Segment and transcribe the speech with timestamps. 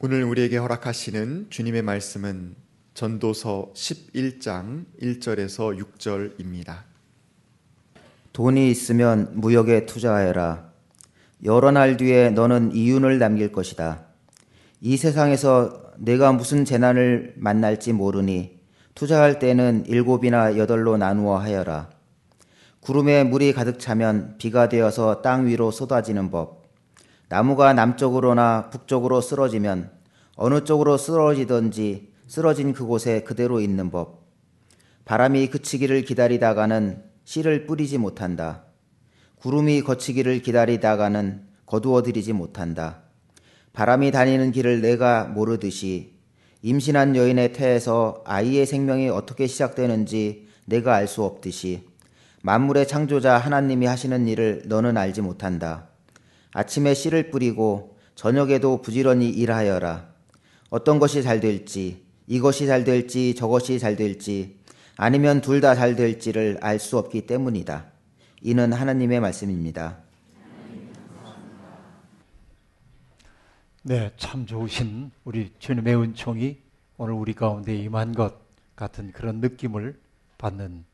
[0.00, 2.54] 오늘 우리에게 허락하시는 주님의 말씀은
[2.94, 6.84] 전도서 11장 1절에서 6절입니다.
[8.32, 10.70] 돈이 있으면 무역에 투자하여라.
[11.42, 14.04] 여러 날 뒤에 너는 이윤을 남길 것이다.
[14.80, 18.60] 이 세상에서 내가 무슨 재난을 만날지 모르니
[18.94, 21.90] 투자할 때는 일곱이나 여덟로 나누어 하여라.
[22.78, 26.67] 구름에 물이 가득 차면 비가 되어서 땅 위로 쏟아지는 법.
[27.28, 29.90] 나무가 남쪽으로나 북쪽으로 쓰러지면
[30.36, 34.26] 어느 쪽으로 쓰러지든지 쓰러진 그곳에 그대로 있는 법.
[35.04, 38.64] 바람이 그치기를 기다리다가는 씨를 뿌리지 못한다.
[39.36, 43.02] 구름이 거치기를 기다리다가는 거두어 들이지 못한다.
[43.74, 46.14] 바람이 다니는 길을 내가 모르듯이
[46.62, 51.86] 임신한 여인의 태에서 아이의 생명이 어떻게 시작되는지 내가 알 수 없듯이
[52.42, 55.87] 만물의 창조자 하나님이 하시는 일을 너는 알지 못한다.
[56.52, 60.08] 아침에 씨를 뿌리고 저녁에도 부지런히 일하여라.
[60.70, 64.58] 어떤 것이 잘 될지, 이것이 잘 될지, 저것이 잘 될지,
[64.96, 67.86] 아니면 둘 다 잘 될지를 알 수 없기 때문이다.
[68.42, 69.98] 이는 하나님의 말씀입니다.
[73.82, 76.58] 네, 참 좋으신 우리 주님의 은총이
[76.98, 78.34] 오늘 우리 가운데 임한 것
[78.76, 79.98] 같은 그런 느낌을
[80.36, 80.84] 받는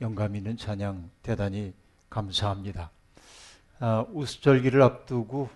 [0.00, 1.72] 영감 있는 찬양 대단히
[2.10, 2.90] 감사합니다.
[3.80, 5.48] 아, 우수절기를 앞두고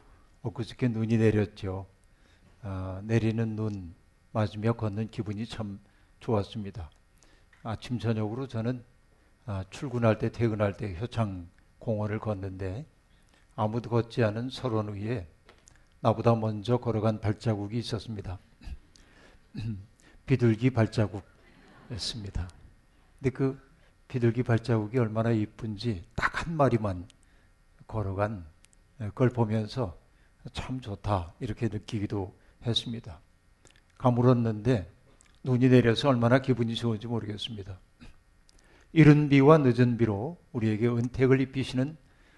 [0.43, 1.87] 엊그저께 눈이 내렸죠.
[2.63, 3.95] 아, 내리는 눈
[4.33, 5.79] 맞으며 걷는 기분이 참
[6.21, 6.91] 좋았습니다.
[7.63, 8.85] 아침 저녁으로 저는
[9.47, 12.87] 아, 출근할 때 퇴근할 때 효창 공원을 걷는데
[13.55, 15.27] 아무도 걷지 않은 서론 위에
[16.01, 18.39] 나보다 먼저 걸어간 발자국이 있었습니다.
[20.27, 22.49] 비둘기 발자국이었습니다.
[23.19, 23.59] 근데 그
[24.07, 27.07] 비둘기 발자국이 얼마나 이쁜지 딱 한 마리만
[27.89, 28.47] 걸어간
[29.15, 29.99] 걸 보면서
[30.53, 33.21] 참 좋다 이렇게 느끼기도 했습니다.
[33.97, 34.89] 가물었는데
[35.43, 37.81] 눈이 내려서 얼마나 기분이 좋은지 모르겠습니다.
[38.93, 41.97] 이른 비와 늦은 비로 우리에게 은택을 입히시는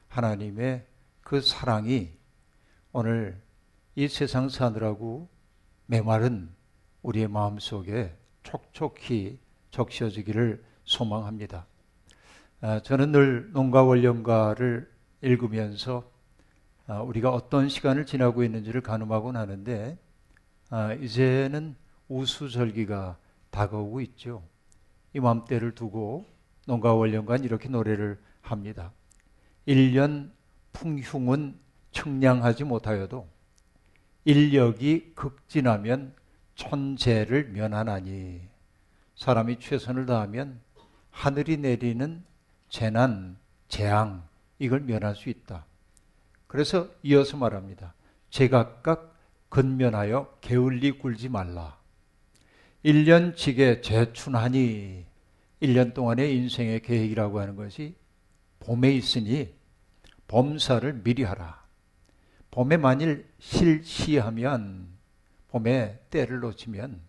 [0.09, 0.87] 하나님의
[1.21, 2.13] 그 사랑이
[2.93, 3.41] 오늘
[3.95, 5.29] 이 세상 사느라고
[5.87, 6.51] 메마른
[7.03, 9.39] 우리의 마음 속에 촉촉히
[9.71, 11.67] 적셔지기를 소망합니다.
[12.61, 14.91] 아, 저는 늘 농가 원령가를
[15.23, 16.11] 읽으면서
[16.87, 19.99] 아, 우리가 어떤 시간을 지나고 있는지를 가늠하곤 하는데
[20.71, 21.77] 아, 이제는
[22.09, 23.19] 우수절기가
[23.51, 24.43] 다가오고 있죠.
[25.13, 26.25] 이맘때를 두고
[26.67, 28.93] 농가 원령관 이렇게 노래를 합니다.
[29.67, 30.31] 1년
[30.73, 31.59] 풍흉은
[31.93, 33.29] 청량하지 못하여도
[34.25, 36.15] 인력이 극진하면
[36.55, 38.43] 천재를 면하나니
[39.17, 40.61] 사람이 최선을 다하면
[41.11, 42.23] 하늘이 내리는
[42.69, 43.37] 재난,
[43.69, 44.30] 재앙
[44.61, 45.67] 이걸 면할 수 있다.
[46.47, 47.95] 그래서 이어서 말합니다.
[48.29, 51.79] 제각각 근면하여 게을리 굴지 말라.
[52.85, 55.07] 1년 지게 재춘하니
[55.63, 57.97] 1년 동안의 인생의 계획이라고 하는 것이
[58.61, 59.53] 봄에 있으니
[60.29, 61.65] 범사를 미리 하라.
[62.51, 64.89] 봄에 만일 실시하면
[65.49, 67.01] 봄에 때를 놓치면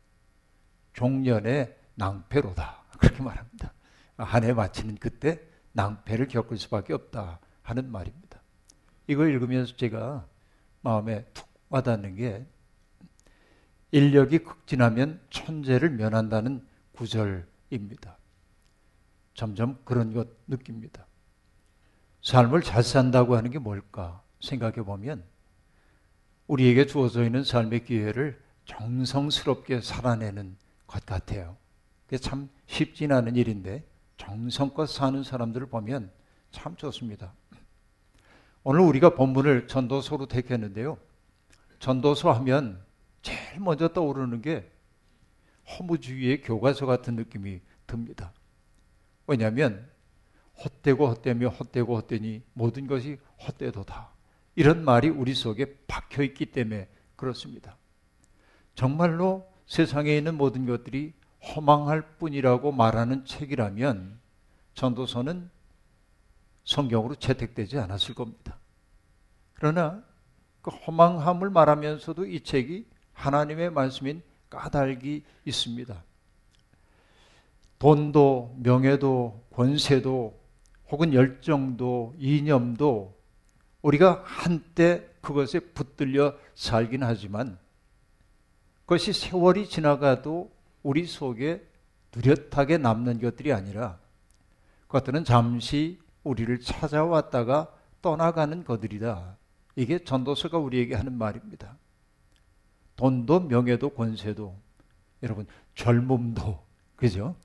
[0.93, 2.83] 종년의 낭패로다.
[2.97, 3.73] 그렇게 말합니다.
[4.17, 8.41] 한 해 마치는 그때 낭패를 겪을 수밖에 없다 하는 말입니다.
[9.07, 10.27] 이거 읽으면서 제가
[10.81, 12.45] 마음에 툭 와닿는 게
[13.91, 18.17] 인력이 극진하면 천재를 면한다는 구절입니다.
[19.33, 21.07] 점점 그런 것 느낍니다.
[22.21, 25.23] 삶을 잘 산다고 하는 게 뭘까 생각해 보면
[26.47, 31.57] 우리에게 주어져 있는 삶의 기회를 정성스럽게 살아내는 것 같아요.
[32.05, 33.85] 그게 참 쉽진 않은 일인데
[34.21, 36.11] 정성껏 사는 사람들을 보면
[36.51, 37.33] 참 좋습니다.
[38.63, 40.99] 오늘 우리가 본문을 전도서로 택했는데요.
[41.79, 42.85] 전도서 하면
[43.23, 44.71] 제일 먼저 떠오르는 게
[45.67, 48.31] 허무주의의 교과서 같은 느낌이 듭니다.
[49.25, 49.89] 왜냐하면
[50.63, 53.17] 헛되고 헛되며 헛되고 헛되니 모든 것이
[53.47, 54.11] 헛되도다.
[54.53, 57.75] 이런 말이 우리 속에 박혀 있기 때문에 그렇습니다.
[58.75, 64.19] 정말로 세상에 있는 모든 것들이 허망할 뿐이라고 말하는 책이라면
[64.73, 65.49] 전도서는
[66.63, 68.57] 성경으로 채택되지 않았을 겁니다.
[69.53, 70.03] 그러나
[70.61, 76.03] 그 허망함을 말하면서도 이 책이 하나님의 말씀인 까닭이 있습니다.
[77.79, 80.39] 돈도 명예도 권세도
[80.89, 83.17] 혹은 열정도 이념도
[83.81, 87.57] 우리가 한때 그것에 붙들려 살긴 하지만
[88.85, 90.51] 그것이 세월이 지나가도
[90.83, 91.65] 우리 속에
[92.11, 93.99] 뚜렷하게 남는 것들이 아니라
[94.87, 99.37] 그것들은 잠시 우리를 찾아왔다가 떠나가는 것들이다.
[99.75, 101.77] 이게 전도서가 우리에게 하는 말입니다.
[102.97, 104.55] 돈도 명예도 권세도
[105.23, 106.59] 여러분 젊음도
[106.95, 107.35] 그죠?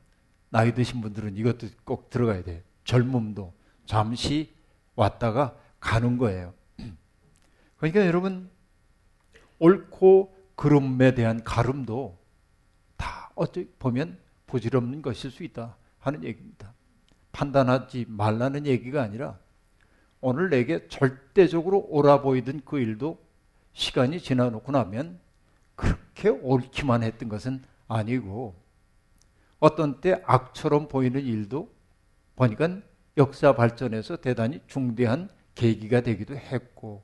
[0.51, 2.61] 나이 드신 분들은 이것도 꼭 들어가야 돼요.
[2.85, 3.53] 젊음도
[3.85, 4.55] 잠시
[4.95, 6.53] 왔다가 가는 거예요.
[7.77, 8.51] 그러니까 여러분
[9.59, 12.26] 옳고 그름에 대한 가름도 다
[13.37, 16.75] 어떻게 보면 부질없는 것일 수 있다 하는 얘기입니다.
[17.31, 19.39] 판단하지 말라는 얘기가 아니라
[20.21, 23.25] 오늘 내게 절대적으로 옳아 보이던 그 일도
[23.75, 25.21] 시간이 지나놓고 나면
[25.77, 28.57] 그렇게 옳기만 했던 것은 아니고
[29.61, 31.73] 어떤 때 악처럼 보이는 일도
[32.35, 32.81] 보니까
[33.17, 37.03] 역사 발전에서 대단히 중대한 계기가 되기도 했고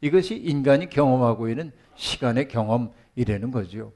[0.00, 3.92] 이것이 인간이 경험하고 있는 시간의 경험이라는 거죠.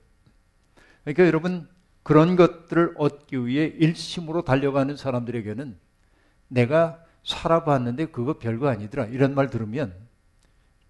[1.04, 1.68] 그러니까 여러분
[2.06, 5.76] 그런 것들을 얻기 위해 일심으로 달려가는 사람들에게는
[6.46, 9.92] 내가 살아봤는데 그거 별거 아니더라 이런 말 들으면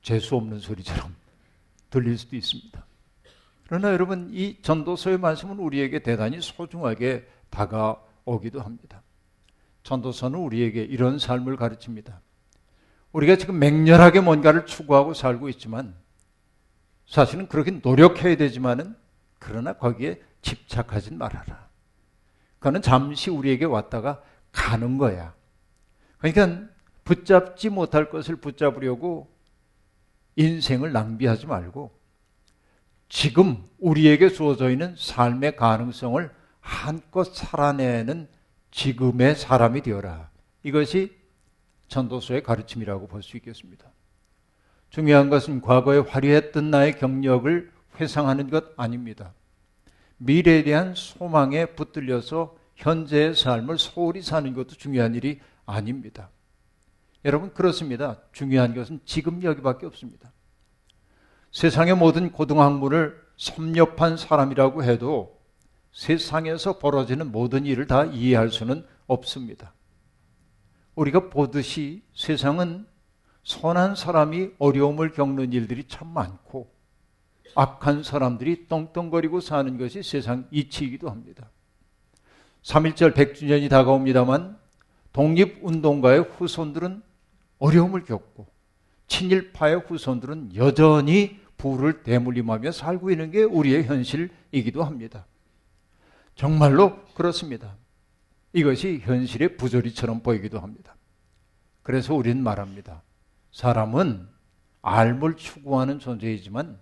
[0.03, 1.15] 재수 없는 소리처럼
[1.89, 2.85] 들릴 수도 있습니다.
[3.67, 9.01] 그러나 여러분 이 전도서의 말씀은 우리에게 대단히 소중하게 다가오기도 합니다.
[9.85, 12.21] 전도서는 우리에게 이런 삶을 가르칩니다.
[13.13, 15.95] 우리가 지금 맹렬하게 뭔가를 추구하고 살고 있지만
[17.07, 18.95] 사실은 그렇게 노력해야 되지만은
[19.39, 21.69] 그러나 거기에 집착하진 말아라.
[22.59, 24.23] 그거는 잠시 우리에게 왔다가
[24.53, 25.35] 가는 거야.
[26.19, 26.69] 그러니까
[27.05, 29.29] 붙잡지 못할 것을 붙잡으려고
[30.37, 31.97] 인생을 낭비하지 말고
[33.09, 38.29] 지금 우리에게 주어져 있는 삶의 가능성을 한껏 살아내는
[38.71, 40.31] 지금의 사람이 되어라.
[40.63, 41.17] 이것이
[41.89, 43.87] 전도서의 가르침이라고 볼 수 있겠습니다.
[44.91, 49.33] 중요한 것은 과거에 화려했던 나의 경력을 회상하는 것 아닙니다.
[50.19, 56.31] 미래에 대한 소망에 붙들려서 현재의 삶을 소홀히 사는 것도 중요한 일이 아닙니다.
[57.25, 58.21] 여러분 그렇습니다.
[58.33, 60.33] 중요한 것은 지금 여기밖에 없습니다.
[61.53, 65.41] 세상의 모든 고등학문을 섭렵한 사람이라고 해도
[65.93, 69.73] 세상에서 벌어지는 모든 일을 다 이해할 수는 없습니다.
[70.95, 72.87] 우리가 보듯이 세상은
[73.43, 76.76] 선한 사람이 어려움을 겪는 일들이 참 많고
[77.55, 81.51] 악한 사람들이 떵떵거리고 사는 것이 세상 이치이기도 합니다.
[82.63, 84.59] 3.1절 100주년이 다가옵니다만
[85.13, 87.03] 독립운동가의 후손들은
[87.59, 88.47] 어려움을 겪고
[89.07, 95.27] 친일파의 후손들은 여전히 부를 대물림하며 살고 있는 게 우리의 현실이기도 합니다.
[96.35, 97.77] 정말로 그렇습니다.
[98.53, 100.97] 이것이 현실의 부조리처럼 보이기도 합니다.
[101.83, 103.03] 그래서 우리는 말합니다.
[103.53, 104.29] 사람은
[104.83, 106.79] 알을 추구하는 존재이지만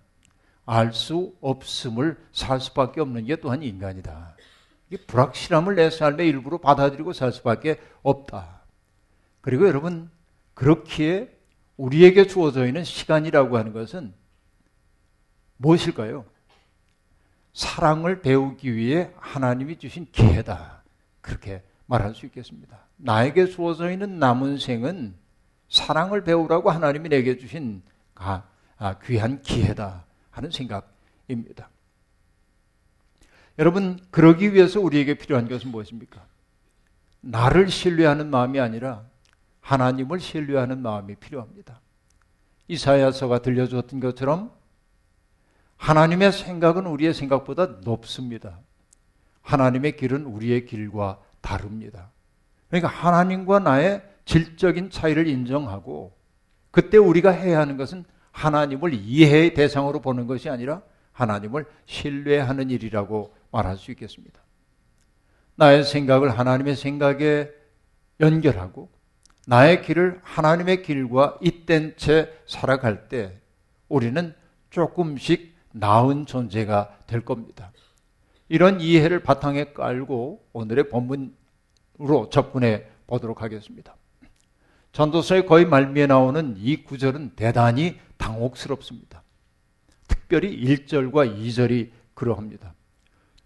[0.66, 4.36] 알 수 없음을 살 수밖에 없는 게 또한 인간이다.
[5.06, 8.62] 불확실함을 내 삶의 일부로 받아들이고 살 수밖에 없다.
[9.40, 10.10] 그리고 여러분
[10.54, 11.30] 그렇기에
[11.76, 14.14] 우리에게 주어져 있는 시간이라고 하는 것은
[15.56, 16.24] 무엇일까요?
[17.52, 20.82] 사랑을 배우기 위해 하나님이 주신 기회다.
[21.20, 22.78] 그렇게 말할 수 있겠습니다.
[22.96, 25.14] 나에게 주어져 있는 남은 생은
[25.68, 27.82] 사랑을 배우라고 하나님이 내게 주신
[28.14, 28.44] 아,
[29.04, 31.70] 귀한 기회다 하는 생각입니다.
[33.58, 36.26] 여러분, 그러기 위해서 우리에게 필요한 것은 무엇입니까?
[37.20, 39.04] 나를 신뢰하는 마음이 아니라
[39.60, 41.80] 하나님을 신뢰하는 마음이 필요합니다.
[42.66, 44.52] 이사야서가 들려주었던 것처럼
[45.76, 48.58] 하나님의 생각은 우리의 생각보다 높습니다.
[49.42, 52.10] 하나님의 길은 우리의 길과 다릅니다.
[52.68, 56.16] 그러니까 하나님과 나의 질적인 차이를 인정하고
[56.70, 63.76] 그때 우리가 해야 하는 것은 하나님을 이해의 대상으로 보는 것이 아니라 하나님을 신뢰하는 일이라고 말할
[63.76, 64.42] 수 있겠습니다.
[65.54, 67.48] 나의 생각을 하나님의 생각에
[68.18, 68.90] 연결하고
[69.46, 73.40] 나의 길을 하나님의 길과 잇댄 채 살아갈 때
[73.88, 74.34] 우리는
[74.70, 77.70] 조금씩 나은 존재가 될 겁니다.
[78.48, 83.94] 이런 이해를 바탕에 깔고 오늘의 본문으로 접근해 보도록 하겠습니다.
[84.90, 89.22] 전도서의 거의 말미에 나오는 이 구절은 대단히 당혹스럽습니다.
[90.08, 92.74] 특별히 1절과 2절이 그러합니다.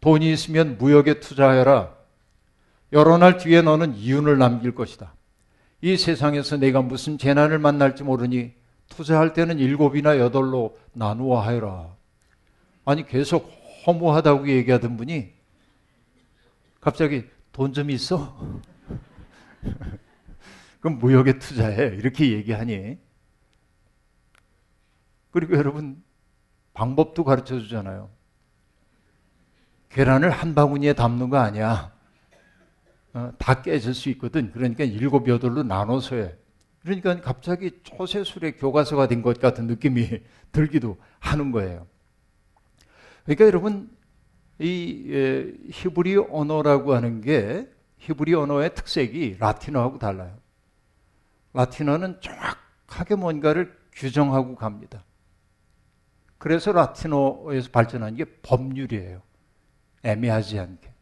[0.00, 1.96] 돈이 있으면 무역에 투자하여라.
[2.92, 5.14] 여러 날 뒤에 너는 이윤을 남길 것이다.
[5.80, 8.52] 이 세상에서 내가 무슨 재난을 만날지 모르니
[8.88, 11.94] 투자할 때는 일곱이나 여덟로 나누어 하여라.
[12.84, 13.50] 아니 계속
[13.86, 15.32] 허무하다고 얘기하던 분이
[16.80, 18.38] 갑자기 돈 좀 있어?
[20.80, 21.96] 그럼 무역에 투자해.
[21.96, 22.98] 이렇게 얘기하니.
[25.38, 26.02] 그리고 여러분,
[26.74, 28.10] 방법도 가르쳐 주잖아요.
[29.88, 31.92] 계란을 한 바구니에 담는 거 아니야.
[33.14, 34.50] 어, 다 깨질 수 있거든.
[34.50, 36.34] 그러니까 일곱 여덟로 나눠서 해.
[36.82, 40.08] 그러니까 갑자기 초세술의 교과서가 된 것 같은 느낌이
[40.50, 41.86] 들기도 하는 거예요.
[43.24, 43.96] 그러니까 여러분
[44.58, 47.68] 이 히브리 언어라고 하는 게
[47.98, 50.36] 히브리 언어의 특색이 라틴어하고 달라요.
[51.52, 55.04] 라틴어는 정확하게 뭔가를 규정하고 갑니다.
[56.38, 59.22] 그래서 라틴어에서 발전한 게 법률이에요.
[60.04, 60.92] 애매하지 않게.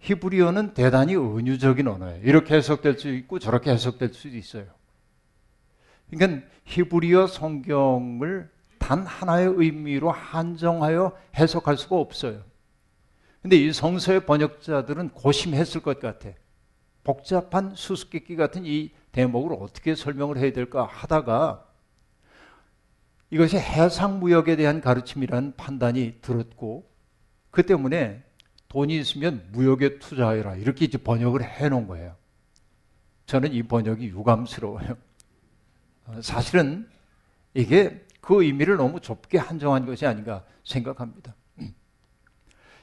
[0.00, 2.22] 히브리어는 대단히 은유적인 언어예요.
[2.24, 4.66] 이렇게 해석될 수 있고 저렇게 해석될 수도 있어요.
[6.10, 12.42] 그러니까 히브리어 성경을 단 하나의 의미로 한정하여 해석할 수가 없어요.
[13.42, 16.30] 근데 이 성서의 번역자들은 고심했을 것 같아.
[17.04, 21.66] 복잡한 수수께끼 같은 이 대목을 어떻게 설명을 해야 될까 하다가
[23.30, 26.90] 이것이 해상무역에 대한 가르침이라는 판단이 들었고
[27.50, 28.22] 그 때문에
[28.68, 32.16] 돈이 있으면 무역에 투자해라 이렇게 이제 번역을 해놓은 거예요.
[33.26, 34.96] 저는 이 번역이 유감스러워요.
[36.06, 36.88] 어, 사실은
[37.54, 41.34] 이게 그 의미를 너무 좁게 한정한 것이 아닌가 생각합니다.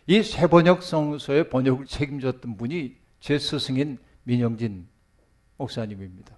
[0.09, 4.87] 이 세번역 성서의 번역을 책임졌던 분이 제 스승인 민영진
[5.57, 6.36] 목사님입니다.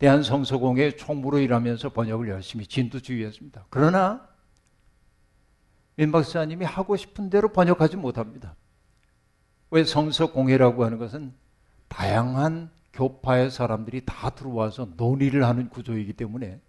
[0.00, 3.66] 대한성서공회 총무로 일하면서 번역을 열심히 진두주의했습니다.
[3.68, 4.26] 그러나
[5.94, 8.56] 민 박사님이 하고 싶은 대로 번역하지 못합니다.
[9.70, 11.34] 왜 성서공회라고 하는 것은
[11.88, 16.60] 다양한 교파의 사람들이 다 들어와서 논의를 하는 구조이기 때문에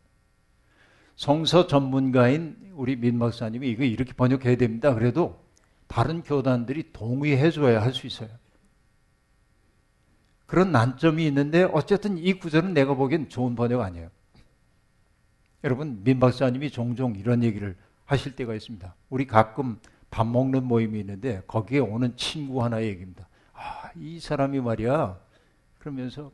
[1.15, 4.93] 성서 전문가인 우리 민 박사님이 이거 이렇게 번역해야 됩니다.
[4.93, 5.41] 그래도
[5.87, 8.29] 다른 교단들이 동의해 줘야 할 수 있어요.
[10.51, 14.09] 그런 난점이 있는데 어쨌든 이 구절은 내가 보기엔 좋은 번역 아니에요.
[15.63, 18.93] 여러분 민 박사님이 종종 이런 얘기를 하실 때가 있습니다.
[19.09, 19.79] 우리 가끔
[20.09, 23.29] 밥 먹는 모임이 있는데 거기에 오는 친구 하나의 얘기입니다.
[23.53, 25.17] 아, 이 사람이 말이야.
[25.79, 26.33] 그러면서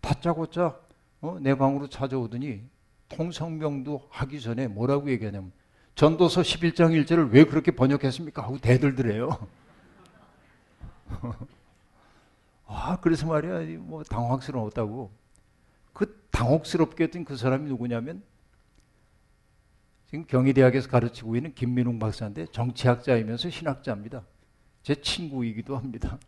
[0.00, 0.78] 다짜고짜
[1.20, 2.62] 어, 내 방으로 찾아오더니
[3.08, 5.50] 통성명도 하기 전에 뭐라고 얘기하냐면
[5.96, 8.42] 전도서 11장 1절을 왜 그렇게 번역했습니까?
[8.42, 9.44] 하고 대들더래요.
[12.72, 15.10] 아, 그래서 말이야, 뭐 당황스러웠다고.
[15.92, 18.22] 그 당혹스럽게 했던 그 사람이 누구냐면
[20.06, 24.24] 지금 경희대학에서 가르치고 있는 김민웅 박사인데 정치학자이면서 신학자입니다.
[24.82, 26.18] 제 친구이기도 합니다.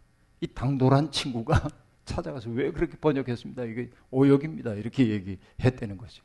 [0.40, 1.68] 이 당돌한 친구가
[2.04, 3.62] 찾아가서 왜 그렇게 번역했습니다.
[3.64, 4.74] 이게 오역입니다.
[4.74, 6.24] 이렇게 얘기했다는 거죠.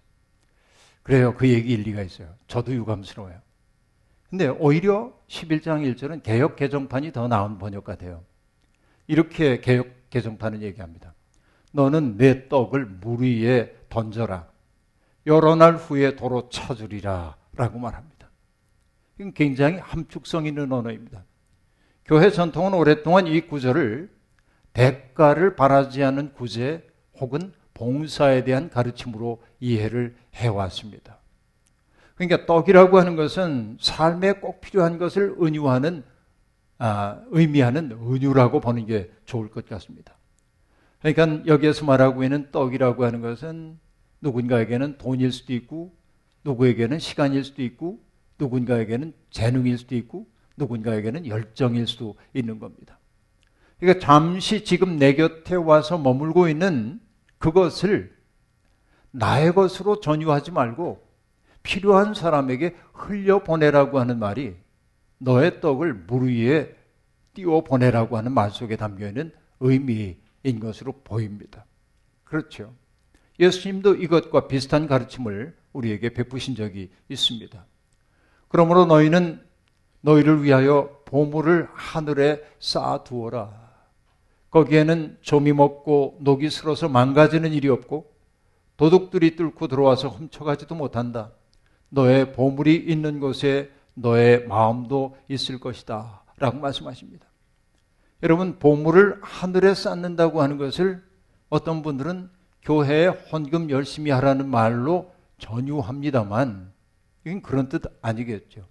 [1.03, 1.35] 그래요.
[1.35, 2.33] 그 얘기 일리가 있어요.
[2.47, 3.39] 저도 유감스러워요.
[4.31, 8.23] 근데 오히려 11장 1절은 개혁 개정판이 더 나은 번역 같아요.
[9.05, 11.13] 이렇게 개혁 개정판은 얘기합니다.
[11.71, 14.47] 너는 내 떡을 물 위에 던져라.
[15.25, 17.35] 여러 날 후에 도로 찾으리라.
[17.55, 18.29] 라고 말합니다.
[19.19, 21.23] 이건 굉장히 함축성 있는 언어입니다.
[22.05, 24.09] 교회 전통은 오랫동안 이 구절을
[24.73, 26.87] 대가를 바라지 않는 구제
[27.19, 31.17] 혹은 봉사에 대한 가르침으로 이해를 해왔습니다.
[32.15, 36.03] 그러니까 떡이라고 하는 것은 삶에 꼭 필요한 것을 은유하는
[36.79, 40.15] 아, 의미하는 은유라고 보는 게 좋을 것 같습니다.
[41.01, 43.79] 그러니까 여기에서 말하고 있는 떡이라고 하는 것은
[44.21, 45.95] 누군가에게는 돈일 수도 있고
[46.43, 47.99] 누구에게는 시간일 수도 있고
[48.39, 52.99] 누군가에게는 재능일 수도 있고 누군가에게는 열정일 수도 있는 겁니다.
[53.79, 56.99] 그러니까 잠시 지금 내 곁에 와서 머물고 있는
[57.37, 58.15] 그것을
[59.11, 61.05] 나의 것으로 전유하지 말고
[61.63, 64.55] 필요한 사람에게 흘려보내라고 하는 말이
[65.17, 66.75] 너의 떡을 물 위에
[67.33, 71.65] 띄워 보내라고 하는 말 속에 담겨 있는 의미인 것으로 보입니다.
[72.23, 72.73] 그렇죠.
[73.39, 77.65] 예수님도 이것과 비슷한 가르침을 우리에게 베푸신 적이 있습니다.
[78.47, 79.43] 그러므로 너희는
[80.01, 83.67] 너희를 위하여 보물을 하늘에 쌓아두어라.
[84.49, 88.11] 거기에는 좀이 먹고 녹이 슬어서 망가지는 일이 없고
[88.77, 91.31] 도둑들이 뚫고 들어와서 훔쳐가지도 못한다.
[91.89, 96.23] 너의 보물이 있는 곳에 너의 마음도 있을 것이다.
[96.37, 97.25] 라고 말씀하십니다.
[98.23, 101.03] 여러분, 보물을 하늘에 쌓는다고 하는 것을
[101.49, 102.29] 어떤 분들은
[102.61, 106.71] 교회에 헌금 열심히 하라는 말로 전유합니다만,
[107.25, 108.65] 이건 그런 뜻 아니겠죠.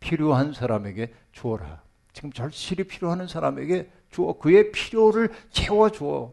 [0.00, 1.82] 필요한 사람에게 주어라.
[2.12, 4.38] 지금 절실히 필요한 사람에게 주어.
[4.38, 6.32] 그의 필요를 채워주어.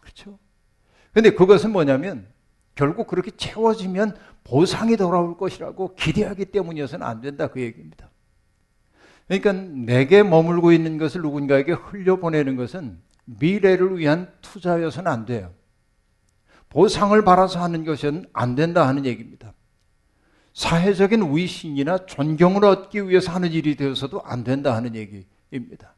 [0.00, 0.38] 그렇죠?
[1.12, 2.31] 근데 그것은 뭐냐면
[2.74, 8.10] 결국 그렇게 채워지면 보상이 돌아올 것이라고 기대하기 때문이어서는 안 된다 그 얘기입니다.
[9.28, 15.52] 그러니까 내게 머물고 있는 것을 누군가에게 흘려보내는 것은 미래를 위한 투자여서는 안 돼요.
[16.68, 19.52] 보상을 바라서 하는 것은 안 된다 하는 얘기입니다.
[20.54, 25.94] 사회적인 위신이나 존경을 얻기 위해서 하는 일이 되어서도 안 된다 하는 얘기입니다.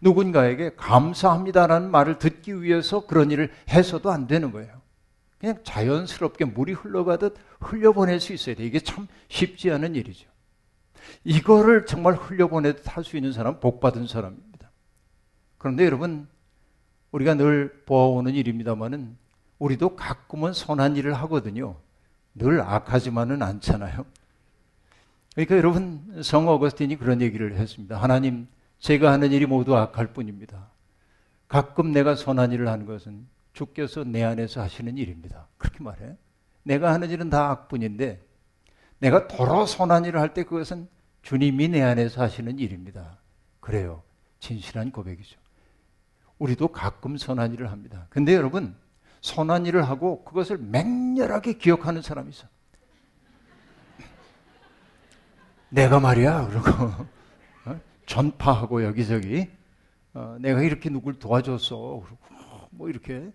[0.00, 4.75] 누군가에게 감사합니다라는 말을 듣기 위해서 그런 일을 해서도 안 되는 거예요.
[5.46, 8.64] 그냥 자연스럽게 물이 흘러가듯 흘려보낼 수 있어야 돼.
[8.64, 10.28] 이게 참 쉽지 않은 일이죠.
[11.22, 14.68] 이거를 정말 흘려보내듯 할 수 있는 사람 복 받은 사람입니다.
[15.56, 16.26] 그런데 여러분
[17.12, 19.16] 우리가 늘 보아오는 일입니다만은
[19.60, 21.76] 우리도 가끔은 선한 일을 하거든요.
[22.34, 24.04] 늘 악하지만은 않잖아요.
[25.34, 28.02] 그러니까 여러분 성 어거스틴이 그런 얘기를 했습니다.
[28.02, 28.48] 하나님
[28.80, 30.66] 제가 하는 일이 모두 악할 뿐입니다.
[31.46, 35.48] 가끔 내가 선한 일을 하는 것은 주께서 내 안에서 하시는 일입니다.
[35.56, 36.14] 그렇게 말해.
[36.62, 38.22] 내가 하는 일은 다 악뿐인데
[38.98, 40.88] 내가 도로 선한 일을 할 때 그것은
[41.22, 43.18] 주님이 내 안에서 하시는 일입니다.
[43.60, 44.02] 그래요.
[44.40, 45.40] 진실한 고백이죠.
[46.38, 48.06] 우리도 가끔 선한 일을 합니다.
[48.10, 48.76] 근데 여러분,
[49.22, 52.46] 선한 일을 하고 그것을 맹렬하게 기억하는 사람이 있어.
[55.70, 57.06] 내가 말이야, 그러고
[57.64, 57.80] 어?
[58.04, 59.48] 전파하고 여기저기
[60.12, 62.18] 어, 내가 이렇게 누굴 도와줬어, 그러고
[62.70, 63.32] 뭐 이렇게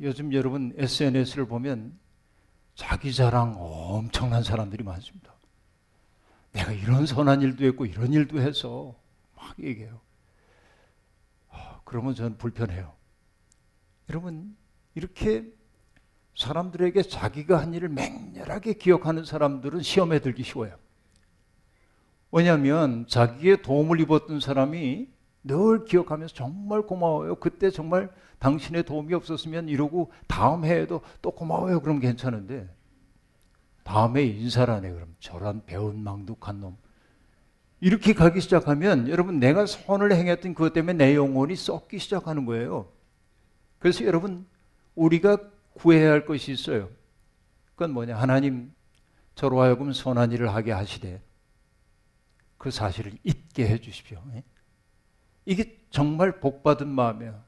[0.00, 1.98] 요즘 여러분 SNS를 보면
[2.74, 5.32] 자기 자랑 엄청난 사람들이 많습니다.
[6.52, 8.94] 내가 이런 선한 일도 했고 이런 일도 해서
[9.36, 10.00] 막 얘기해요.
[11.50, 12.92] 아, 그러면 저는 불편해요.
[14.08, 14.56] 여러분
[14.94, 15.44] 이렇게
[16.36, 20.76] 사람들에게 자기가 한 일을 맹렬하게 기억하는 사람들은 시험에 들기 쉬워요.
[22.32, 25.13] 왜냐하면 자기의 도움을 입었던 사람이
[25.44, 27.36] 늘 기억하면서 정말 고마워요.
[27.36, 31.80] 그때 정말 당신의 도움이 없었으면 이러고 다음 해에도 또 고마워요.
[31.80, 32.68] 그럼 괜찮은데
[33.84, 36.76] 다음에 인사라네 그럼 저런 배운 망둑한 놈
[37.80, 42.90] 이렇게 가기 시작하면 여러분 내가 선을 행했던 그것 때문에 내 영혼이 썩기 시작하는 거예요.
[43.78, 44.46] 그래서 여러분
[44.94, 45.36] 우리가
[45.74, 46.88] 구해야 할 것이 있어요.
[47.74, 48.16] 그건 뭐냐?
[48.16, 48.72] 하나님
[49.34, 51.20] 저로 하여금 선한 일을 하게 하시되
[52.56, 54.22] 그 사실을 잊게 해 주십시오.
[55.48, 55.52] 예?
[55.52, 57.42] 이게 정말 복받은 마음이에요.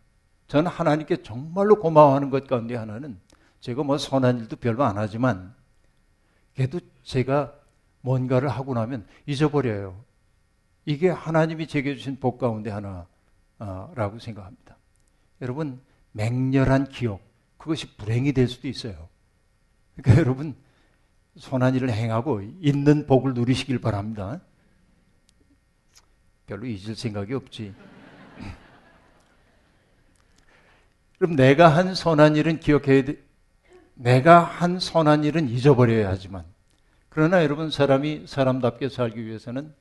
[0.48, 3.18] 저는 하나님께 정말로 고마워하는 것 가운데 하나는
[3.60, 5.54] 제가 뭐 선한 일도 별로 안 하지만
[6.54, 7.52] 그래도 제가
[8.00, 10.04] 뭔가를 하고 나면 잊어버려요.
[10.84, 14.76] 이게 하나님이 제게 주신 복 가운데 하나라고 생각합니다.
[15.40, 15.80] 여러분
[16.12, 17.20] 맹렬한 기억
[17.58, 19.08] 그것이 불행이 될 수도 있어요.
[19.96, 20.54] 그러니까 여러분
[21.36, 24.40] 선한 일을 행하고 있는 복을 누리시길 바랍니다.
[26.46, 27.74] 별로 잊을 생각이 없지.
[31.18, 33.16] 그럼 내가 한 선한 일은 기억해야 돼.
[33.94, 36.44] 내가 한 선한 일은 잊어버려야 하지만.
[37.08, 39.74] 그러나 여러분, 사람이 사람답게 살기 위해서는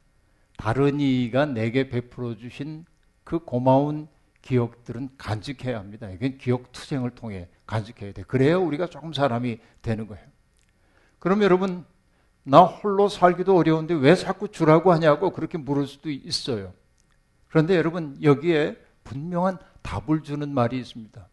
[0.57, 2.85] 다른 이가 내게 베풀어 주신
[3.23, 4.07] 그 고마운
[4.41, 6.09] 기억들은 간직해야 합니다.
[6.09, 8.23] 이건 기억 투쟁을 통해 간직해야 돼.
[8.23, 10.23] 그래야 우리가 조금 사람이 되는 거예요.
[11.19, 11.83] 그럼 여러분,
[12.47, 16.73] 나 홀로 살기도 어려운데 왜 자꾸 주라고 하냐고 그렇게 물을 수도 있어요.
[17.47, 21.27] 그런데 여러분 여기에 분명한 답을 주는 말이 있습니다.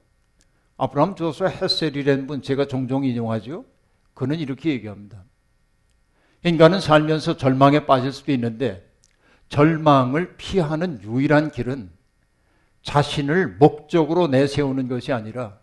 [0.78, 3.66] 아브라함 조서 헤셀이라는 분 제가 종종 인용하죠.
[4.14, 5.22] 그는 이렇게 얘기합니다.
[6.44, 8.90] 인간은 살면서 절망에 빠질 수도 있는데
[9.50, 11.90] 절망을 피하는 유일한 길은
[12.82, 15.58] 자신을 목적으로 내세우는 것이 아니라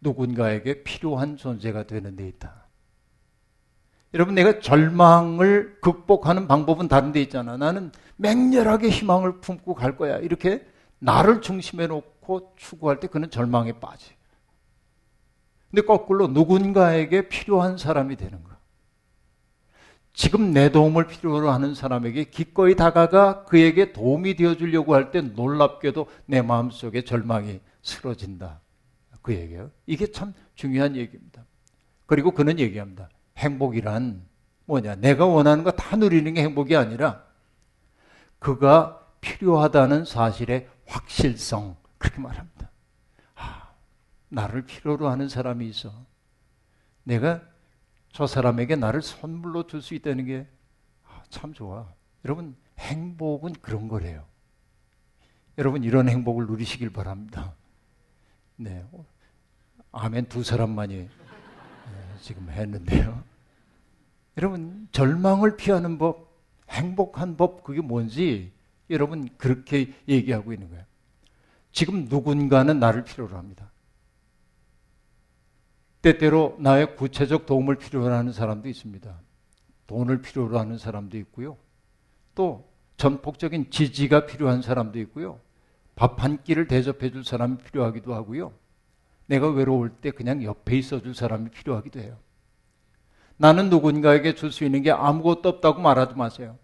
[0.00, 2.66] 누군가에게 필요한 존재가 되는 데 있다.
[4.14, 7.56] 여러분, 내가 절망을 극복하는 방법은 다른 데 있잖아.
[7.56, 10.18] 나는 맹렬하게 희망을 품고 갈 거야.
[10.18, 10.66] 이렇게
[10.98, 14.12] 나를 중심에 놓고 추구할 때 그는 절망에 빠지.
[15.70, 18.58] 근데 거꾸로 누군가에게 필요한 사람이 되는 거야.
[20.12, 26.06] 지금 내 도움을 필요로 하는 사람에게 기꺼이 다가가 그에게 도움이 되어 주려고 할 때 놀랍게도
[26.26, 28.60] 내 마음속에 절망이 쓰러진다.
[29.22, 29.70] 그 얘기예요.
[29.86, 31.44] 이게 참 중요한 얘기입니다.
[32.06, 33.08] 그리고 그는 얘기합니다.
[33.40, 34.24] 행복이란
[34.66, 34.96] 뭐냐?
[34.96, 37.24] 내가 원하는 거 다 누리는 게 행복이 아니라
[38.38, 42.70] 그가 필요하다는 사실의 확실성 그렇게 말합니다.
[43.34, 43.72] 아,
[44.28, 45.92] 나를 필요로 하는 사람이 있어.
[47.04, 47.42] 내가
[48.12, 51.92] 저 사람에게 나를 선물로 줄 수 있다는 게참 아, 좋아.
[52.24, 54.24] 여러분 행복은 그런 거래요.
[55.58, 57.54] 여러분 이런 행복을 누리시길 바랍니다.
[58.56, 58.84] 네,
[59.92, 61.08] 아멘 두 사람만이 네,
[62.20, 63.22] 지금 했는데요.
[64.38, 66.30] 여러분, 절망을 피하는 법,
[66.68, 68.52] 행복한 법, 그게 뭔지
[68.88, 70.84] 여러분 그렇게 얘기하고 있는 거예요.
[71.72, 73.70] 지금 누군가는 나를 필요로 합니다.
[76.02, 79.20] 때때로 나의 구체적 도움을 필요로 하는 사람도 있습니다.
[79.86, 81.56] 돈을 필요로 하는 사람도 있고요.
[82.34, 85.40] 또 전폭적인 지지가 필요한 사람도 있고요.
[85.96, 88.52] 밥 한 끼를 대접해 줄 사람이 필요하기도 하고요.
[89.30, 92.18] 내가 외로울 때 그냥 옆에 있어 줄 사람이 필요하기도 해요.
[93.36, 96.58] 나는 누군가에게 줄 수 있는 게 아무것도 없다고 말하지 마세요.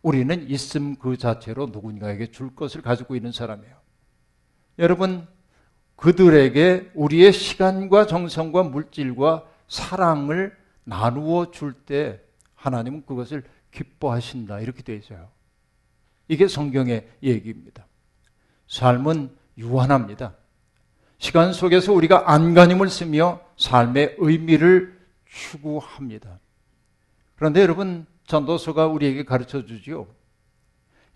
[0.00, 3.76] 우리는 있음 그 자체로 누군가에게 줄 것을 가지고 있는 사람이에요.
[4.78, 5.28] 여러분,
[5.96, 12.22] 그들에게 우리의 시간과 정성과 물질과 사랑을 나누어 줄 때
[12.54, 14.60] 하나님은 그것을 기뻐하신다.
[14.60, 15.28] 이렇게 되어 있어요.
[16.28, 17.86] 이게 성경의 얘기입니다.
[18.68, 20.39] 삶은 유한합니다.
[21.20, 26.40] 시간 속에서 우리가 안간힘을 쓰며 삶의 의미를 추구합니다.
[27.36, 30.06] 그런데 여러분, 전도서가 우리에게 가르쳐 주지요.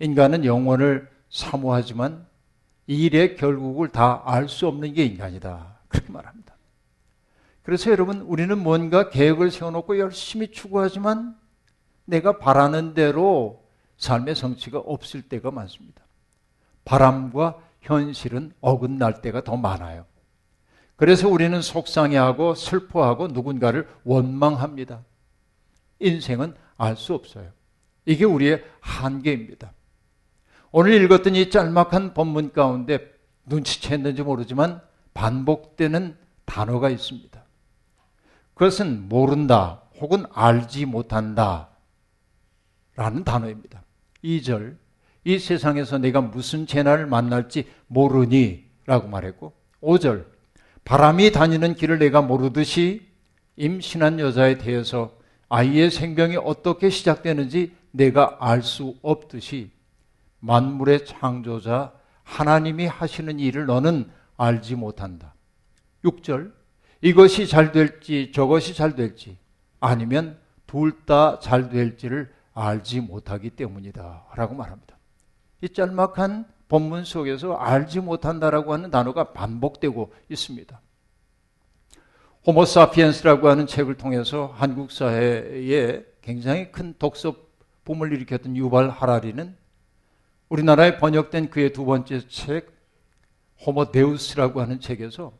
[0.01, 2.27] 인간은 영혼을 사모하지만
[2.87, 5.79] 이 일의 결국을 다 알 수 없는 게 인간이다.
[5.89, 6.55] 그렇게 말합니다.
[7.63, 11.35] 그래서 여러분, 우리는 뭔가 계획을 세워놓고 열심히 추구하지만
[12.05, 13.65] 내가 바라는 대로
[13.97, 16.03] 삶의 성취가 없을 때가 많습니다.
[16.85, 20.07] 바람과 현실은 어긋날 때가 더 많아요.
[20.97, 25.05] 그래서 우리는 속상해하고 슬퍼하고 누군가를 원망합니다.
[26.01, 27.51] 인생은 알 수 없어요.
[28.07, 29.73] 이게 우리의 한계입니다.
[30.73, 33.13] 오늘 읽었던 이 짤막한 본문 가운데
[33.49, 34.81] 눈치챘는지 모르지만
[35.13, 37.45] 반복되는 단어가 있습니다.
[38.55, 41.69] 그것은 모른다 혹은 알지 못한다
[42.97, 43.83] 라는 단어입니다.
[44.23, 44.77] 2절
[45.25, 50.27] 이 세상에서 내가 무슨 재난을 만날지 모르니 라고 말했고 5절
[50.85, 53.07] 바람이 다니는 길을 내가 모르듯이
[53.57, 55.17] 임신한 여자에 대해서
[55.49, 59.71] 아이의 생명이 어떻게 시작되는지 내가 알 수 없듯이
[60.41, 61.93] 만물의 창조자
[62.25, 65.35] 하나님이 하시는 일을 너는 알지 못한다.
[66.05, 66.53] 6절
[67.01, 69.39] 이것이 잘 될지 저것이 잘 될지
[69.81, 74.25] 아니면 둘 다 잘 될지를 알지 못하기 때문이다.
[74.35, 74.94] 라고 말합니다.
[75.65, 80.79] 이 짤막한 본문 속에서 알지 못한다라고 하는 단어가 반복되고 있습니다.
[82.47, 87.37] 호모사피엔스라고 하는 책을 통해서 한국 사회에 굉장히 큰 독서
[87.85, 89.57] 붐을 일으켰던 유발 하라리는
[90.51, 92.71] 우리나라에 번역된 그의 두 번째 책
[93.67, 95.33] 호모데우스라고 하는 책에서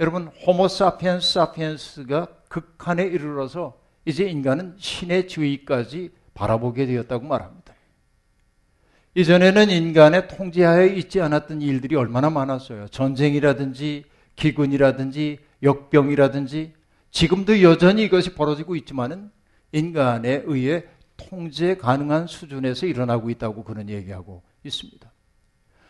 [0.00, 7.57] 여러분 호모사피엔스 사피엔스가 극한에 이르러서 이제 인간은 신의 주의까지 바라보게 되었다고 말합니다.
[9.18, 12.86] 이전에는 인간의 통제하에 있지 않았던 일들이 얼마나 많았어요.
[12.86, 14.04] 전쟁이라든지
[14.36, 16.72] 기근이라든지 역병이라든지
[17.10, 19.32] 지금도 여전히 이것이 벌어지고 있지만은
[19.72, 20.84] 인간에 의해
[21.16, 25.12] 통제 가능한 수준에서 일어나고 있다고 그런 얘기하고 있습니다.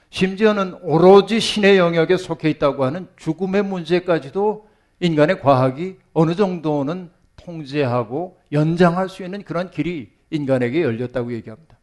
[0.09, 4.67] 심지어는 오로지 신의 영역에 속해 있다고 하는 죽음의 문제까지도
[5.01, 11.78] 인간의 과학이 어느 정도는 통제하고 연장할 수 있는 그런 길이 인간에게 열렸다고 얘기합니다.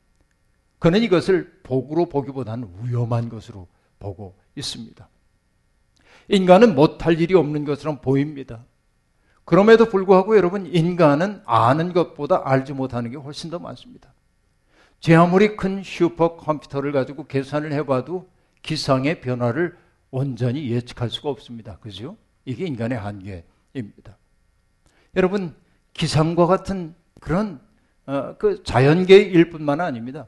[0.85, 3.67] 그는 이것을 복으로 보기보다는 위험한 것으로
[3.97, 5.09] 보고 있습니다.
[6.27, 8.63] 인간은 못할 일이 없는 것처럼 보입니다.
[9.45, 14.13] 그럼에도 불구하고 여러분, 인간은 아는 것보다 알지 못하는 게 훨씬 더 많습니다.
[14.99, 18.29] 제 아무리 큰 슈퍼컴퓨터를 가지고 계산을 해봐도
[18.61, 19.75] 기상의 변화를
[20.11, 21.79] 온전히 예측할 수가 없습니다.
[21.79, 22.15] 그죠?
[22.45, 24.17] 이게 인간의 한계입니다.
[25.15, 25.55] 여러분,
[25.93, 27.59] 기상과 같은 그런
[28.05, 30.27] 어, 그 자연계의 일뿐만 아닙니다.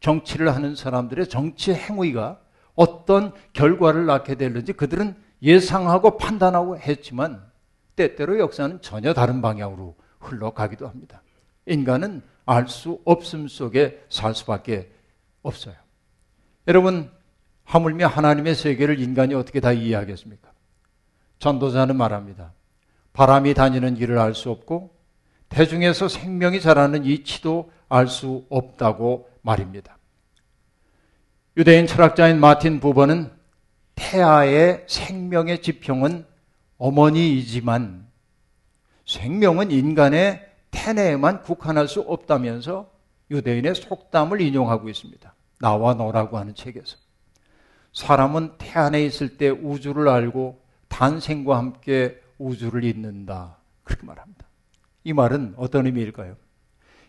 [0.00, 2.40] 정치를 하는 사람들의 정치 행위가
[2.74, 7.44] 어떤 결과를 낳게 될는지 그들은 예상하고 판단하고 했지만
[7.96, 11.22] 때때로 역사는 전혀 다른 방향으로 흘러가기도 합니다.
[11.66, 14.92] 인간은 알 수 없음 속에 살 수밖에
[15.42, 15.74] 없어요.
[16.68, 17.10] 여러분,
[17.64, 20.50] 하물며 하나님의 세계를 인간이 어떻게 다 이해하겠습니까?
[21.38, 22.52] 전도자는 말합니다.
[23.12, 24.94] 바람이 다니는 길을 알 수 없고
[25.48, 29.96] 대중에서 생명이 자라는 이치도 알 수 없다고 말입니다.
[31.56, 33.30] 유대인 철학자인 마틴 부버는
[33.94, 36.26] 태아의 생명의 지평은
[36.76, 38.06] 어머니이지만
[39.06, 42.90] 생명은 인간의 태내에만 국한할 수 없다면서
[43.30, 45.34] 유대인의 속담을 인용하고 있습니다.
[45.60, 46.98] 나와 너라고 하는 책에서.
[47.94, 53.56] 사람은 태 안에 있을 때 우주를 알고 탄생과 함께 우주를 잇는다.
[53.84, 54.44] 그렇게 말합니다.
[55.04, 56.36] 이 말은 어떤 의미일까요?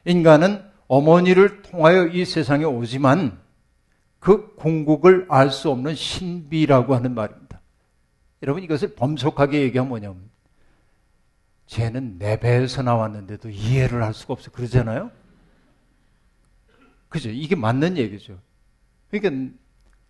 [0.06, 3.39] 인간은 어머니를 통하여 이 세상에 오지만
[4.19, 7.62] 그 궁극을 알 수 없는 신비라고 하는 말입니다.
[8.43, 10.30] 여러분 이것을 범속하게 얘기하면 뭐냐면
[11.67, 15.12] 쟤는 내 배에서 나왔는데도 이해를 할 수가 없어 그러잖아요.
[17.10, 17.30] 그죠?
[17.30, 18.39] 이게 맞는 얘기죠.
[19.10, 19.54] 그러니까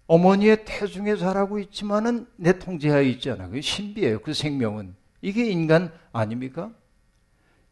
[0.07, 3.49] 어머니의 태중에 자라고 있지만은 내 통제하에 있지 않아.
[3.49, 4.21] 그 신비예요.
[4.21, 6.71] 그 생명은 이게 인간 아닙니까?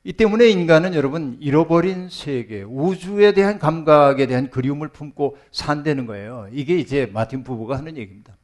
[0.07, 6.47] 이 때문에 인간은 여러분 잃어버린 세계, 우주에 대한 감각에 대한 그리움을 품고 산다는 거예요.
[6.51, 8.37] 이게 이제 마틴 부부가 하는 얘기입니다.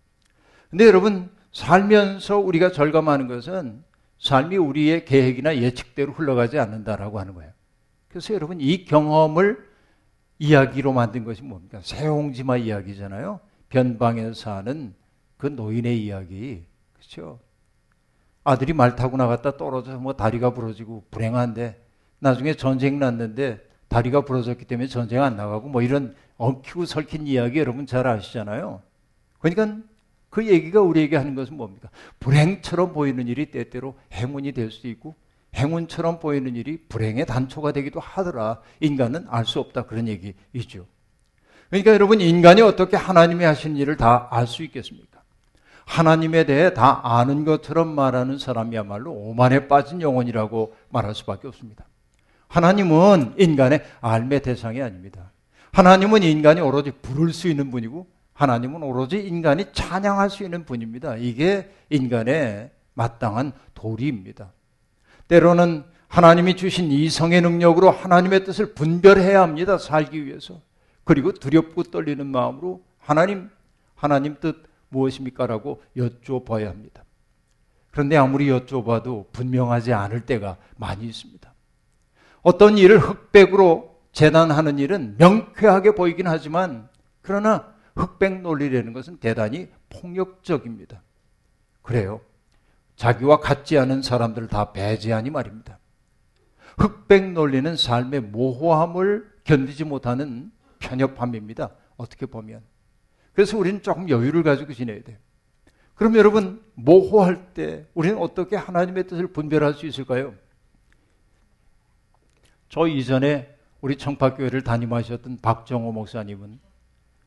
[0.71, 3.84] 근데 여러분 살면서 우리가 절감하는 것은
[4.17, 7.52] 삶이 우리의 계획이나 예측대로 흘러가지 않는다라고 하는 거예요.
[8.08, 9.63] 그래서 여러분 이 경험을
[10.39, 11.80] 이야기로 만든 것이 뭡니까?
[11.84, 13.39] 새홍지마 이야기잖아요.
[13.69, 14.95] 변방에 사는
[15.38, 16.63] 그 노인의 이야기.
[16.93, 17.39] 그렇죠?
[18.43, 21.82] 아들이 말 타고 나갔다 떨어져서 뭐 다리가 부러지고 불행한데
[22.19, 27.86] 나중에 전쟁 났는데 다리가 부러졌기 때문에 전쟁 안 나가고 뭐 이런 엉키고 설킨 이야기 여러분
[27.86, 28.82] 잘 아시잖아요.
[29.39, 29.77] 그러니까
[30.30, 31.89] 그 얘기가 우리에게 하는 것은 뭡니까?
[32.19, 35.13] 불행처럼 보이는 일이 때때로 행운이 될 수도 있고
[35.56, 38.62] 행운처럼 보이는 일이 불행의 단초가 되기도 하더라.
[38.80, 39.84] 인간은 알 수 없다.
[39.84, 40.86] 그런 얘기이죠.
[41.69, 45.11] 그러니까 여러분, 인간이 어떻게 하나님이 하신 일을 다 알 수 있겠습니까?
[45.85, 51.85] 하나님에 대해 다 아는 것처럼 말하는 사람이야말로 오만에 빠진 영혼이라고 말할 수밖에 없습니다.
[52.47, 55.31] 하나님은 인간의 알매 대상이 아닙니다.
[55.71, 61.15] 하나님은 인간이 오로지 부를 수 있는 분이고 하나님은 오로지 인간이 찬양할 수 있는 분입니다.
[61.17, 64.51] 이게 인간의 마땅한 도리입니다.
[65.27, 69.77] 때로는 하나님이 주신 이성의 능력으로 하나님의 뜻을 분별해야 합니다.
[69.77, 70.59] 살기 위해서.
[71.05, 73.49] 그리고 두렵고 떨리는 마음으로 하나님,
[73.95, 75.47] 하나님 뜻 무엇입니까?
[75.47, 77.04] 라고 여쭤봐야 합니다.
[77.89, 81.54] 그런데 아무리 여쭤봐도 분명하지 않을 때가 많이 있습니다.
[82.41, 86.89] 어떤 일을 흑백으로 재단하는 일은 명쾌하게 보이긴 하지만
[87.21, 91.01] 그러나 흑백 논리라는 것은 대단히 폭력적입니다.
[91.82, 92.21] 그래요.
[92.95, 95.80] 자기와 같지 않은 사람들을 다 배제하니 말입니다.
[96.77, 101.71] 흑백 논리는 삶의 모호함을 견디지 못하는 편협함입니다.
[101.97, 102.62] 어떻게 보면.
[103.33, 105.17] 그래서 우리는 조금 여유를 가지고 지내야 돼요.
[105.95, 110.33] 그럼 여러분, 모호할 때 우리는 어떻게 하나님의 뜻을 분별할 수 있을까요?
[112.69, 116.59] 저 이전에 우리 청파교회를 담임하셨던 박정호 목사님은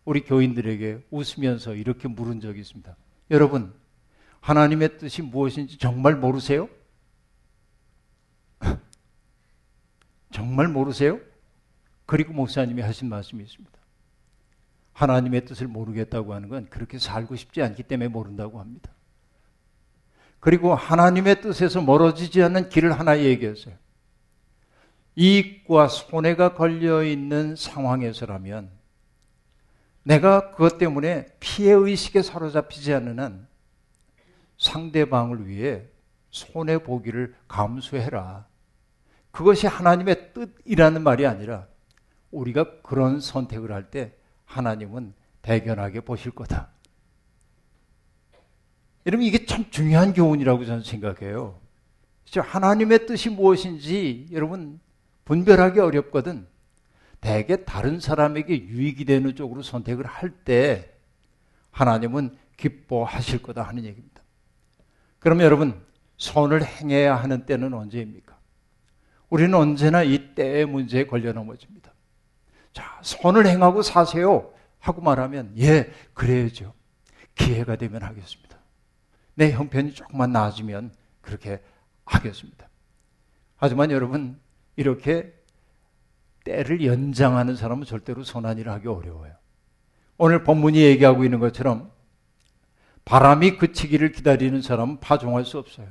[0.04, 2.96] 우리 교인들에게 웃으면서 이렇게 물은 적이 있습니다.
[3.30, 3.72] 여러분,
[4.40, 6.68] 하나님의 뜻이 무엇인지 정말 모르세요?
[10.30, 11.18] 정말 모르세요?
[12.06, 13.84] 그리고 목사님이 하신 말씀이 있습니다.
[14.94, 18.90] 하나님의 뜻을 모르겠다고 하는 건 그렇게 살고 싶지 않기 때문에 모른다고 합니다.
[20.40, 23.74] 그리고 하나님의 뜻에서 멀어지지 않는 길을 하나 얘기했어요.
[25.16, 28.70] 이익과 손해가 걸려 있는 상황에서라면
[30.02, 33.48] 내가 그것 때문에 피해 의식에 사로잡히지 않는 한
[34.59, 35.85] 상대방을 위해
[36.30, 38.46] 손해 보기를 감수해라.
[39.30, 41.66] 그것이 하나님의 뜻이라는 말이 아니라
[42.30, 44.12] 우리가 그런 선택을 할 때
[44.44, 46.68] 하나님은 대견하게 보실 거다.
[49.07, 51.61] 여러분 이게 참 중요한 교훈이라고 저는 생각해요.
[52.37, 54.80] 하나님의 뜻이 무엇인지 여러분
[55.24, 56.46] 분별하기 어렵거든.
[57.20, 60.90] 대개 다른 사람에게 유익이 되는 쪽으로 선택을 할 때
[61.70, 64.22] 하나님은 기뻐하실 거다 하는 얘기입니다.
[65.18, 65.83] 그러면 여러분,
[66.18, 68.37] 선을 행해야 하는 때는 언제입니까?
[69.30, 71.93] 우리는 언제나 이 때의 문제에 걸려 넘어집니다.
[72.74, 74.52] 자, 선을 행하고 사세요.
[74.80, 76.74] 하고 말하면, 예, 그래야죠.
[77.34, 78.58] 기회가 되면 하겠습니다.
[79.34, 81.62] 내 형편이 조금만 나아지면 그렇게
[82.04, 82.68] 하겠습니다.
[83.56, 84.38] 하지만 여러분,
[84.76, 85.32] 이렇게
[86.44, 89.32] 때를 연장하는 사람은 절대로 선한 일을 하기 어려워요.
[90.18, 91.90] 오늘 본문이 얘기하고 있는 것처럼
[93.04, 95.88] 바람이 그치기를 기다리는 사람은 파종할 수 없어요.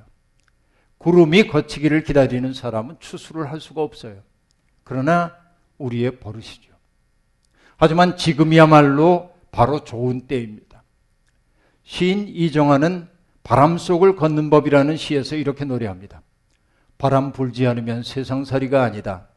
[0.98, 4.22] 구름이 거치기를 기다리는 사람은 추수를 할 수가 없어요.
[4.84, 5.36] 그러나
[5.78, 6.73] 우리의 버릇이죠.
[7.78, 10.84] 하지만 지금이야말로 바로 좋은 때입니다.
[11.84, 13.08] 시인 이정환은
[13.44, 16.22] 바람 속을 걷는 법이라는 시에서 이렇게 노래합니다.
[16.98, 19.28] 바람 불지 않으면 세상살이가 아니다.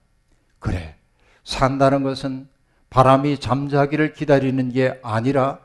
[0.58, 0.96] 그래.
[1.42, 2.48] 산다는 것은
[2.90, 5.60] 바람이 잠자기를 기다리는 게 아니라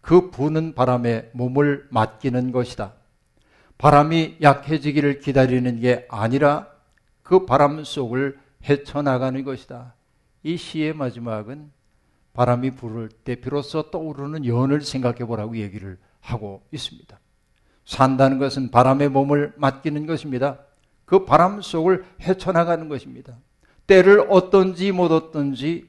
[0.00, 2.92] 그 부는 바람에 몸을 맡기는 것이다.
[3.78, 6.66] 바람이 약해지기를 기다리는 게 아니라
[7.22, 9.94] 그 바람 속을 헤쳐나가는 것이다.
[10.42, 11.70] 이 시의 마지막은
[12.38, 17.18] 바람이 불을 때 비로소 떠오르는 연을 생각해 보라고 얘기를 하고 있습니다.
[17.84, 20.60] 산다는 것은 바람의 몸을 맡기는 것입니다.
[21.04, 23.36] 그 바람 속을 헤쳐나가는 것입니다.
[23.88, 25.88] 때를 어떤지 못 어떤지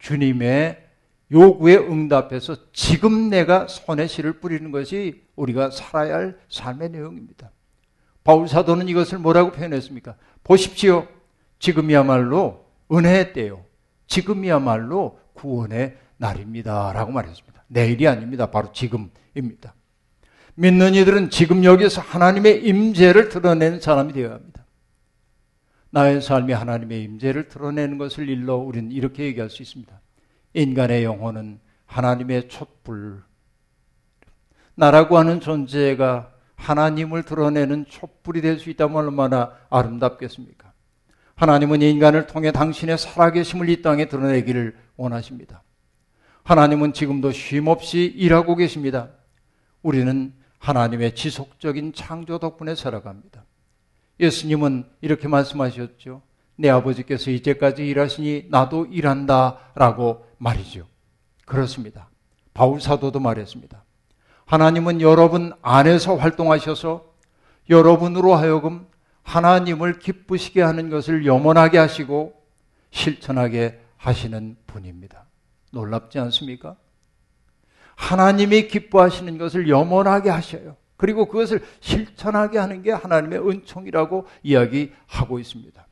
[0.00, 0.84] 주님의
[1.30, 7.52] 요구에 응답해서 지금 내가 손에 씨를 뿌리는 것이 우리가 살아야 할 삶의 내용입니다.
[8.24, 10.16] 바울 사도는 이것을 뭐라고 표현했습니까?
[10.42, 11.06] 보십시오.
[11.60, 13.62] 지금이야말로 은혜의 때요.
[14.08, 16.92] 지금이야말로 구원의 날입니다.
[16.92, 17.64] 라고 말했습니다.
[17.68, 18.50] 내일이 아닙니다.
[18.50, 19.74] 바로 지금입니다.
[20.54, 24.64] 믿는 이들은 지금 여기서 하나님의 임재를 드러내는 사람이 되어야 합니다.
[25.90, 30.00] 나의 삶이 하나님의 임재를 드러내는 것을 일러 우리는 이렇게 얘기할 수 있습니다.
[30.54, 33.22] 인간의 영혼은 하나님의 촛불.
[34.74, 40.72] 나라고 하는 존재가 하나님을 드러내는 촛불이 될 수 있다면 얼마나 아름답겠습니까?
[41.36, 45.62] 하나님은 인간을 통해 당신의 살아계심을 이 땅에 드러내기를 원하십니다.
[46.42, 49.08] 하나님은 지금도 쉼없이 일하고 계십니다.
[49.82, 53.44] 우리는 하나님의 지속적인 창조 덕분에 살아갑니다.
[54.20, 56.22] 예수님은 이렇게 말씀하셨죠.
[56.56, 60.86] 내 아버지께서 이제까지 일하시니 나도 일한다 라고 말이죠.
[61.46, 62.10] 그렇습니다.
[62.52, 63.84] 바울 사도도 말했습니다.
[64.46, 67.04] 하나님은 여러분 안에서 활동하셔서
[67.70, 68.86] 여러분으로 하여금
[69.22, 72.34] 하나님을 기쁘시게 하는 것을 염원하게 하시고
[72.90, 75.26] 실천하게 하시는 분입니다.
[75.72, 76.76] 놀랍지 않습니까?
[77.96, 80.76] 하나님이 기뻐하시는 것을 염원하게 하셔요.
[80.96, 85.86] 그리고 그것을 실천하게 하는 게 하나님의 은총이라고 이야기하고 있습니다.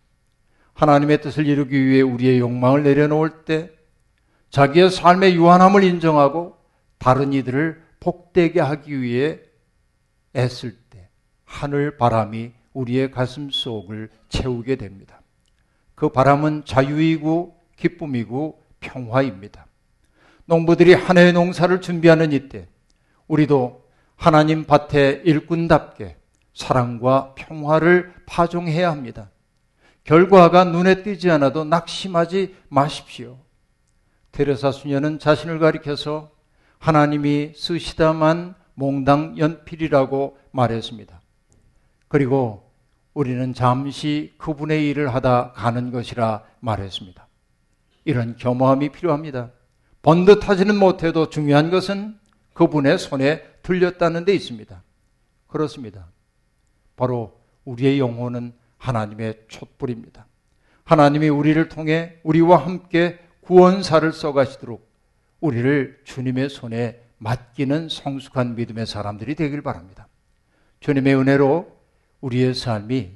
[0.72, 3.70] 하나님의 뜻을 이루기 위해 우리의 욕망을 내려놓을 때
[4.50, 6.56] 자기의 삶의 유한함을 인정하고
[6.98, 9.40] 다른 이들을 복되게 하기 위해
[10.34, 11.08] 애쓸 때
[11.44, 15.22] 하늘 바람이 우리의 가슴 속을 채우게 됩니다.
[15.94, 19.66] 그 바람은 자유이고 기쁨이고 평화입니다.
[20.46, 22.68] 농부들이 한 해의 농사를 준비하는 이때
[23.26, 23.84] 우리도
[24.16, 26.16] 하나님 밭의 일꾼답게
[26.54, 29.30] 사랑과 평화를 파종해야 합니다.
[30.04, 33.38] 결과가 눈에 띄지 않아도 낙심하지 마십시오.
[34.32, 36.30] 테레사 수녀는 자신을 가리켜서
[36.78, 41.20] 하나님이 쓰시다만 몽당 연필이라고 말했습니다.
[42.08, 42.70] 그리고
[43.14, 47.25] 우리는 잠시 그분의 일을 하다 가는 것이라 말했습니다.
[48.06, 49.50] 이런 겸허함이 필요합니다.
[50.00, 52.16] 번듯하지는 못해도 중요한 것은
[52.54, 54.82] 그분의 손에 들렸다는 데 있습니다.
[55.48, 56.06] 그렇습니다.
[56.94, 60.26] 바로 우리의 영혼은 하나님의 촛불입니다.
[60.84, 64.88] 하나님이 우리를 통해 우리와 함께 구원사를 써가시도록
[65.40, 70.06] 우리를 주님의 손에 맡기는 성숙한 믿음의 사람들이 되길 바랍니다.
[70.78, 71.76] 주님의 은혜로
[72.20, 73.10] 우리의 삶이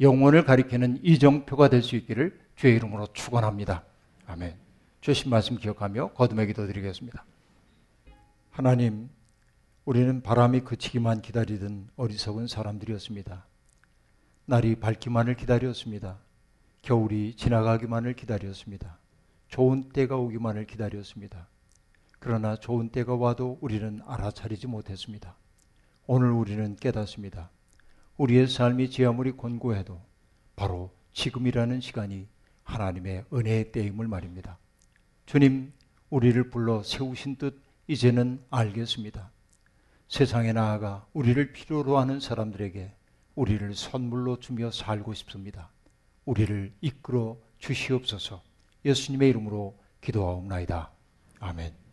[0.00, 3.84] 영혼을 가리키는 이정표가 될 수 있기를 주의 이름으로 축원합니다.
[4.28, 4.58] 아멘.
[5.00, 7.24] 주신 말씀 기억하며 거듭의 기도 드리겠습니다.
[8.50, 9.08] 하나님,
[9.86, 13.46] 우리는 바람이 그치기만 기다리던 어리석은 사람들이었습니다.
[14.44, 16.18] 날이 밝기만을 기다렸습니다.
[16.82, 18.98] 겨울이 지나가기만을 기다렸습니다.
[19.48, 21.48] 좋은 때가 오기만을 기다렸습니다.
[22.18, 25.36] 그러나 좋은 때가 와도 우리는 알아차리지 못했습니다.
[26.06, 27.48] 오늘 우리는 깨닫습니다.
[28.18, 29.98] 우리의 삶이 지 아무리 곤고해도
[30.54, 32.28] 바로 지금이라는 시간이
[32.68, 34.58] 하나님의 은혜의 때임을 말입니다.
[35.26, 35.72] 주님,
[36.10, 39.30] 우리를 불러 세우신 뜻 이제는 알겠습니다.
[40.08, 42.94] 세상에 나아가 우리를 필요로 하는 사람들에게
[43.34, 45.70] 우리를 선물로 주며 살고 싶습니다.
[46.24, 48.42] 우리를 이끌어 주시옵소서
[48.84, 50.90] 예수님의 이름으로 기도하옵나이다.
[51.40, 51.87] 아멘.